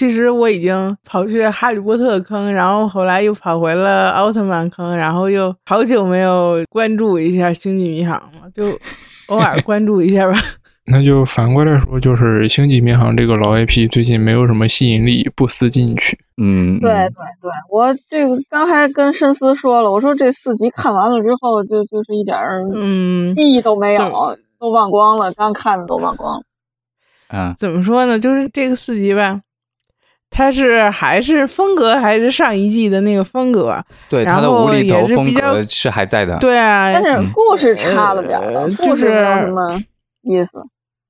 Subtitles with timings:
[0.00, 8.64] 其实我已经跑去哈利波特坑，然后后来又跑回了奥特曼坑，然后又好久没有关注一下星际迷航了，就
[9.28, 10.38] 偶尔 关注一下吧。
[10.90, 16.18] 那就反过来说，就是《星际迷航》这个老 IP 最近没有什么吸引力，不思进取。
[16.40, 17.10] 嗯，对对
[17.42, 26.42] 对，我这个刚才跟深思说了，我说这四集看完了之后，就就是一点儿嗯，记忆都没有，都忘光了，刚看的都忘光了。
[27.28, 28.18] 嗯，怎么说呢？
[28.18, 29.40] 就是这个四集吧，
[30.30, 36.38] 它是还是风格还是上一季的那个风格，对，然他的无后也厘头风是比较格是还在的。
[36.38, 38.38] 对啊，但是故事差了点
[38.76, 39.80] 故事没有就是什么
[40.22, 40.62] 意思。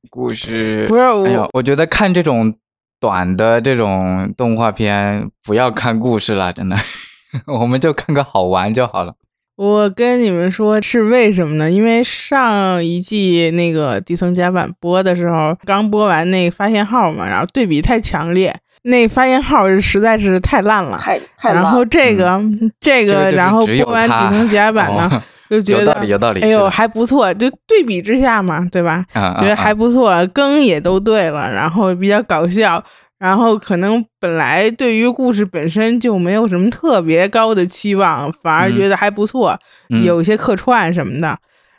[0.09, 2.55] 故事不是我哎呦，我觉得看这种
[2.99, 6.77] 短的这种动画片，不要看故事了， 真的，
[7.61, 9.15] 我们就看个好玩就好了。
[9.57, 11.71] 我跟你们说是为什么呢？
[11.71, 20.99] 因为上一季那个底层甲板播的时候，刚播完那个发现号嘛，然后对比太强烈，那发言号实在是太烂了。
[20.99, 22.41] 太太烂然后这个、
[22.81, 26.41] 这个，这个然后播完它底层甲板呢，哦就觉得有道理，有道理。
[26.43, 29.05] 哎呦还不错，就对比之下嘛，对吧？
[29.15, 32.83] 嗯觉得还不错，更也都对了，然后比较搞笑，
[33.19, 39.59] 然后可能本来对于故事本身就没有什么特别高的期望，反而嗯觉得还不错，
[39.89, 41.37] 嗯有一些客串什么的。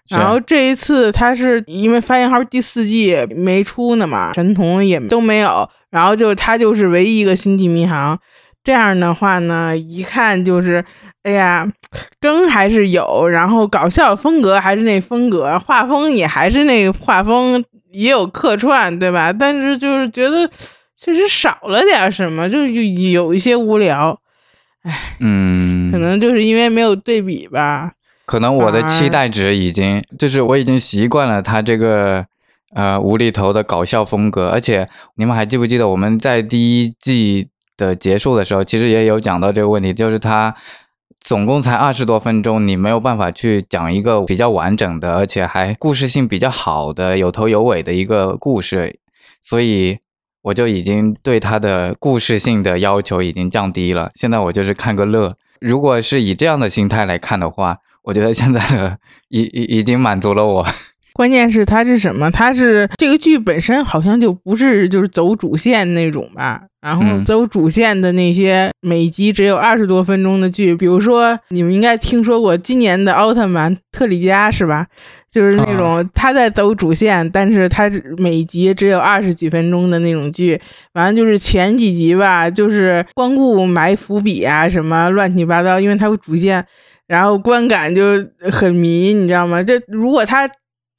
[0.09, 8.19] 是然后这一次他是因为发现号第四季没出呢嘛，神童也都没有，然后就他就是唯一一个星际迷航。
[8.63, 10.85] 这样的话呢，一看就是，
[11.23, 11.67] 哎呀，
[12.19, 19.33] 梗还是有，然后搞笑风格还是那风格，画风也还是那画风，也有客串，对吧？
[19.33, 20.47] 但是就是觉得
[20.95, 24.19] 确实少了点什么，就有有一些无聊，
[25.19, 27.93] 嗯，可能就是因为没有对比吧。
[28.27, 32.27] 可能我的期待值已经，就是我已经习惯了他这个
[32.73, 40.55] 呃无厘头的搞笑风格，而且你们还记不记得我们在第一季的结束的时候，其实也有讲到这个问题，就是他
[41.19, 48.99] 总共才二十多分钟，你没有办法去讲一个比较完整的，而且还故事性比较好的、有头有尾的一个故事，
[49.43, 49.99] 所以
[50.43, 54.09] 我就已经对他的故事性的要求已经降低了。
[54.15, 55.35] 现在我就是看个乐。
[55.59, 58.97] 如果是以这样的心态来看的话，我觉得现在的
[59.29, 60.65] 已已已经满足了我。
[61.13, 62.29] 关键是它是什么？
[62.31, 66.61] 它是这个剧本身好像就不是就是走主线那种吧。
[66.81, 74.87] 然后嗯走主线的那些每集只有二十多分钟的剧，比如说你们应该听说过今年的奥特曼特里迦是吧？
[75.29, 80.59] 就是那种他在走主线，但是他每集只有二十几分钟的那种剧。
[80.93, 86.65] 完了就是前几集吧，就是光顾埋伏笔啊什么乱七八糟，因为它有主线。
[87.07, 89.61] 然后观感就很迷，你知道吗？
[89.61, 90.49] 这如果它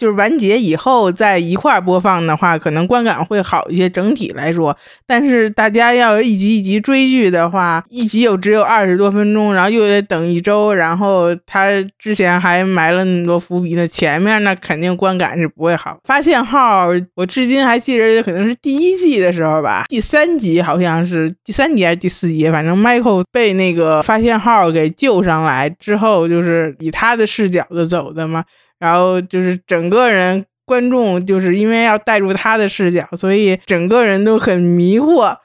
[0.02, 3.88] 就是完结以后再一块播放的话，可能观感会好一些。
[3.92, 4.76] 整体来说，
[5.06, 11.68] 但是大家要一集一集追剧的话，一集有只有二十多分钟，然后又得等一周，然后他
[11.98, 15.98] 之前还埋了那么多伏笔呢，前面那肯定观感是不会好。
[16.04, 28.42] 发现号，我至今还记着，可能是第一季的时候吧，第三集好像是第三集还是第四集，反正 Michael 被那个发现号给救上来之后，就是以他的视角的走的嘛。
[28.82, 35.36] 然后就是整个人观众就是因为要带入他的视角，所以整个人都很迷惑，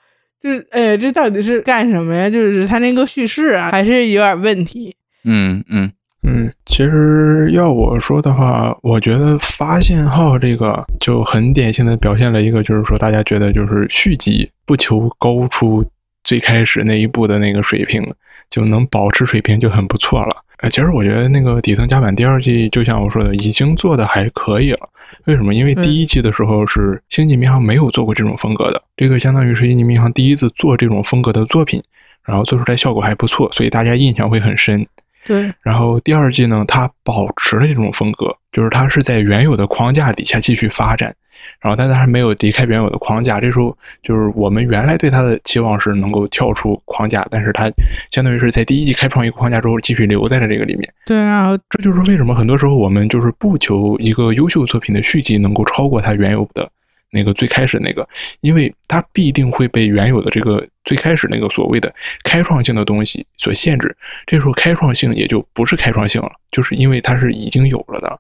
[0.42, 2.28] 就是呃，这到底是干什么呀？
[2.28, 4.96] 就是他那个叙事啊，还是有点问题。
[5.24, 5.92] 嗯嗯
[6.24, 15.86] 嗯，其实要我说的话，我觉得发现号这个就很典型的表现了一个，就是说大家觉得就是续集不求高出
[16.24, 18.04] 最开始那一步的那个水平，
[18.50, 20.44] 就能保持水平就很不错了。
[20.58, 24.90] 哎，其实我觉得那个底层甲板第二季，就像我说的，已经做的还可以了。
[25.26, 25.54] 为什么？
[25.54, 31.82] 因为第一季的时候是星际迷航没有做过这种风格的，这个相当于是星际迷航第一次做这种风格的作品，
[32.24, 34.86] 然后做出来效果还不错，所以大家印象会很深。
[35.28, 41.14] 对，然后第二季呢，它保持了这种风格，就是它是在原有的框架底下继续发展，
[41.60, 43.42] 然后但它还没有离开原有的框架。
[43.42, 47.70] 这时候就是我们原来对它的期望是能够跳出框架，但是它
[48.10, 50.90] 相当于是在第一季开创一个框架之后，继续留在了这个里面。
[51.06, 56.70] 对啊，这就是为什么很多时候我们就是不求一个优秀作品的续集能够超过它原有的
[57.12, 58.08] 那个最开始那个，
[58.42, 61.94] 因为它必定会被原有的这个最开始那个所谓的
[62.24, 63.96] 开创性的东西所限制。
[64.26, 68.20] 这时候开创性也就不是开创性了，就是因为它是已经有了的。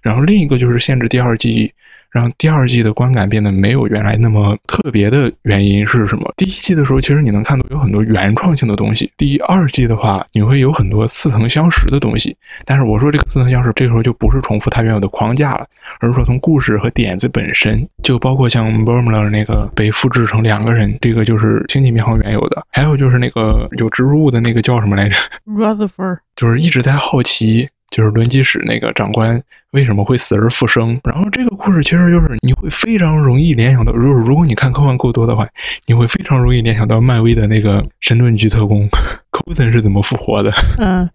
[0.00, 1.70] 然后另一个就是限制第二记忆
[2.10, 6.32] 让第二季的观感变得没有原来那么特别的原因是什么？
[6.36, 9.10] 第一季的时候，其实你能看到有很多原创性的东西。
[9.16, 12.36] 第二季的话，你会有很多似曾相识的东西。
[12.64, 15.66] 但是我说这个似曾相识，这个时候就不是重复它原有的框架了，
[16.00, 22.64] 而是说从故事和点子本身，就包括像 b u r m l e r 那个被复制成两个人，这个就是星际迷航原有的。
[22.72, 25.16] 还有就是那个有植入物的那个叫什么来着
[25.46, 27.68] ？Rutherford，就是一直在好奇。
[27.90, 29.40] 就是轮机室那个长官
[29.70, 31.00] 为什么会死而复生？
[31.04, 35.48] 然后这个故事其实就是你会非常容易联想到，如果如果你看科幻够多的话，
[35.86, 38.88] 你会非常容易联想到漫威的那个神盾局特工
[39.32, 40.52] Coulson 是怎么复活的。
[40.78, 41.08] 嗯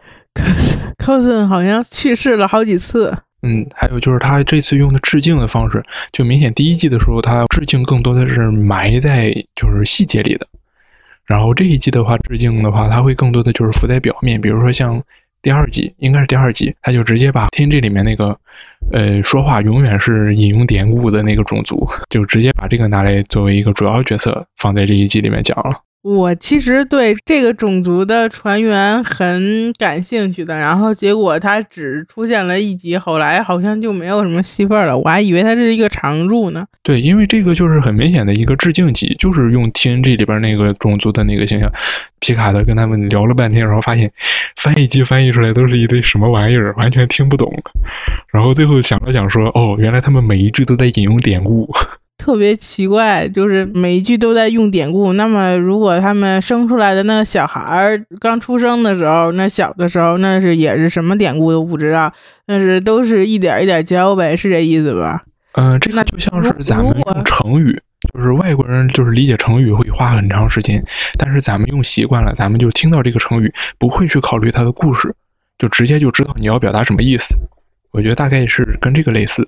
[0.97, 3.15] ，Coulson 好像去世了好几次。
[3.43, 10.47] 嗯，还有就是他这次用的致敬的方式，就明显第一季的时候他致敬更多的是埋在就是细节里的，
[11.25, 14.99] 然后这一季的话致敬的话，他会更多的就是浮在表面，比如说像。
[15.43, 18.39] 第二集应该是第二集，他就直接把天际里面那个，
[18.93, 25.77] 呃，说话永远是引用典故的那个种族，就直接把这个拿来作为一个主要角色放在这一集里面讲了。
[26.03, 34.97] 我其实对这个种族的船员很感兴趣的，然后结果他只出现了一集，后来好像就没有什么戏份了。
[34.97, 36.65] 我还以为他是一个常驻呢。
[36.83, 41.71] 对，因为这个就是很明显的一个致敬集，就是用 TNG 里边那个种族的那个形象。
[42.19, 44.11] 皮卡的跟他们聊了半天，然后发现
[44.57, 47.49] 翻译机翻译出来都是一堆什么玩意儿，完全听不懂。
[48.29, 51.69] 然后最后想了想说：“哦，原来他们每一句都在引用典故。”
[52.17, 55.13] 特别奇怪，就是每一句都在用典故。
[55.13, 62.13] 那么，如果他们生出来的那个小孩儿刚出生的时候，那小的时候，那是也是什么典故都不知道，
[62.47, 65.23] 那是都是一点一点教呗，是这意思吧？
[65.53, 67.77] 嗯，这个就像是咱们用成语，
[68.13, 70.83] 就是外国人就是理解成语会花很长时间，
[71.19, 75.13] 但是咱们用习惯了，咱们就听到这个成语不会去考虑它的故事，
[75.57, 77.35] 就直接就知道你要表达什么意思。
[77.91, 79.47] 我觉得大概是跟这个类似。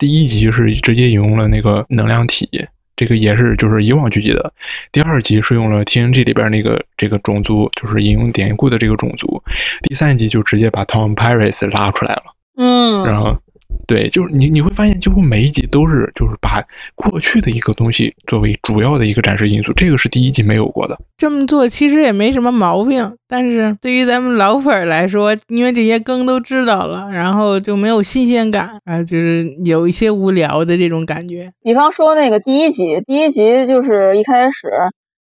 [0.00, 2.48] 第一集是直接引用了那个能量体，
[2.96, 4.50] 这个也是就是以往剧集的。
[4.90, 9.42] 第二集是用了 TNG 里边那个这个种族，就是引用典故的这个种族。
[9.82, 12.22] 第三集就直接把 Tom Paris 拉出来了，
[12.56, 13.38] 嗯，然后。
[13.86, 16.62] 对，就是你你会发现，几乎每一集都是就是把
[16.94, 20.96] 过去的一个东西作为主要的一个展示因素，这个是第一集没有过的。
[21.16, 31.50] 这么做其实也没什么毛病，但是对于咱们老粉来说，因为这些更都知道了，然后就没有新鲜感啊，就是有一些无聊的这种感觉。
[31.62, 34.68] 比方说那个第一集，第一集就是一开始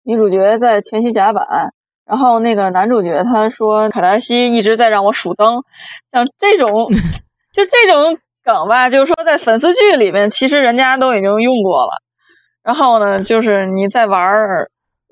[0.04, 1.46] 女主角在前期甲板，
[2.06, 5.64] 然后那个男主角他说卡达西一直在让我数灯，
[6.12, 6.90] 像这种
[7.54, 8.20] 就这种。
[8.48, 11.92] 梗吧，就是说在粉丝剧里面，其实人家都已经用过了。
[12.64, 14.70] 然后呢，就是你在玩儿，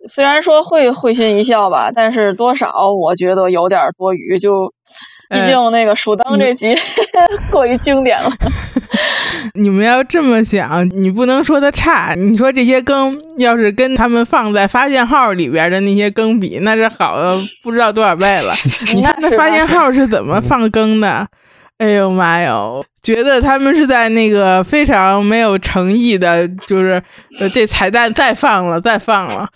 [0.10, 4.40] 虽然说会会心一笑吧，但是多少我觉得有点多余。
[4.40, 4.74] 就
[5.30, 6.74] 毕竟那个蜀灯这集
[7.52, 8.30] 过于经典了。
[9.54, 12.14] 你们要这么想，你不能说它差。
[12.16, 18.54] 你说这些更要是跟他们放在发现号里边的那些更比，那是好了不知道多少倍了。
[18.96, 21.28] 你看那发现号是怎么放更的？
[21.77, 22.86] 哎呦妈哟！
[23.04, 27.04] 觉得他们是在那个非常没有诚意的，就是
[27.38, 29.50] 呃，这彩蛋再放了，再放了。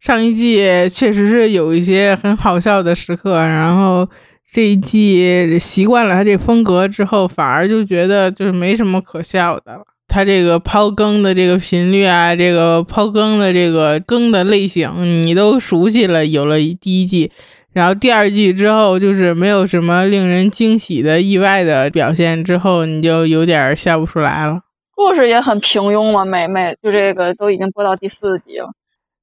[0.00, 4.08] 上一季确实是有一些很好笑的时刻，然后
[4.52, 9.84] 这一季习惯了他这风格之后，反而就觉得就是没什么可笑的了。
[10.08, 16.26] 他这个抛更的这个频率啊，这个抛更的这个更的类型，你都熟悉了。
[16.26, 17.30] 有了第一季。
[17.76, 24.62] 然后第二季之后就是没有什么令人惊喜的意外的表现，之后你就有点笑不出来了。
[24.94, 28.68] 故事也很平庸嘛，每每就这个都已经播到第四集了，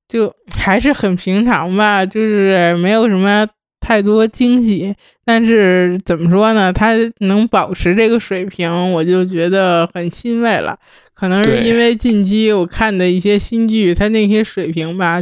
[0.07, 3.47] 就还是很平常吧，就是没有什么
[3.79, 4.95] 太多惊喜。
[5.25, 10.77] 但是怎么说呢，他能保持这个水平，我就觉得很欣慰了。
[11.15, 15.19] 可能是因为近期我看的一些新剧，他那些水平吧。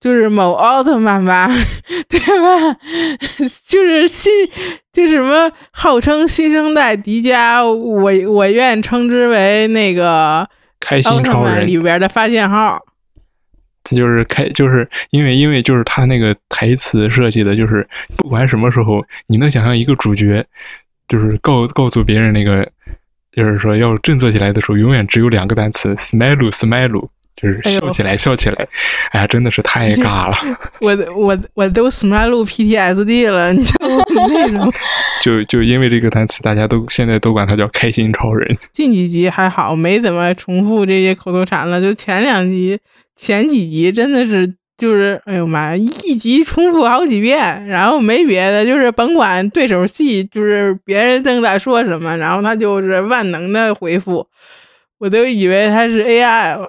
[0.00, 1.48] 就是某奥特曼吧，
[2.08, 2.76] 对吧？
[3.66, 4.32] 就是新，
[4.92, 12.80] 就是什么号称新生代迪迦，我我愿称之为那个开心超人里边的发现号。
[13.82, 20.44] 这就是开，就是因为因为就是他那个台词设计的，就是不管什么时候，你能想象一个主角，
[21.08, 22.70] 就是告告诉别人那个，
[23.32, 27.08] 就是说要振作起来的时候，永远只有两个单词：smile smile。
[27.40, 28.66] 就是笑起来，笑起来，
[29.12, 30.58] 哎呀，真的是太尬了。
[30.82, 33.74] 我我我都 smile PTSD 了，你就
[34.28, 34.72] 那种。
[35.22, 38.56] 就就因为这个单词，大家都现在都管它叫开心超人。
[38.72, 41.80] 近几集还好，没怎么重复这些口头禅了。
[41.80, 42.78] 就前两集、
[43.16, 54.26] 前几集真的是就是哎呦妈呀，一集重复好几遍，然后没别的，就是甭管对手戏，就是别人正在说什么，然后他就是万能的回复，
[54.98, 56.68] 我都以为他是 AI 了。